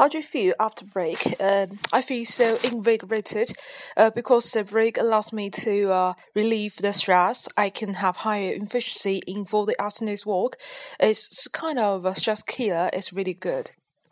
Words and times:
How 0.00 0.08
do 0.08 0.16
you 0.16 0.24
feel 0.24 0.54
after 0.58 0.86
break? 0.86 1.36
Um, 1.42 1.78
I 1.92 2.00
feel 2.00 2.24
so 2.24 2.58
invigorated 2.64 3.52
uh, 3.98 4.08
because 4.08 4.50
the 4.50 4.64
break 4.64 4.96
allows 4.96 5.30
me 5.30 5.50
to 5.50 5.92
uh, 5.92 6.14
relieve 6.34 6.76
the 6.76 6.94
stress. 6.94 7.50
I 7.54 7.68
can 7.68 7.92
have 7.92 8.16
higher 8.16 8.54
efficiency 8.54 9.20
in 9.26 9.44
for 9.44 9.66
the 9.66 9.78
afternoon's 9.78 10.24
work. 10.24 10.56
It's 10.98 11.46
kind 11.48 11.78
of 11.78 12.06
a 12.06 12.16
stress 12.16 12.42
killer. 12.42 12.88
It's 12.94 13.12
really 13.12 13.34
good. 13.34 13.72